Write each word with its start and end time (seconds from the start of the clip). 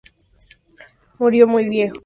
Murió 1.19 1.45
muy 1.47 1.69
viejo. 1.69 1.95